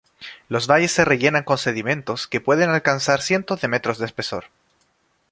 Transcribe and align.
Los 0.49 0.65
valles 0.65 0.91
se 0.91 1.05
rellenan 1.05 1.43
con 1.43 1.59
sedimentos 1.59 2.25
que 2.25 2.41
pueden 2.41 2.71
alcanzar 2.71 3.21
cientos 3.21 3.61
de 3.61 3.67
metros 3.67 3.99
de 3.99 4.07
espesor. 4.07 4.45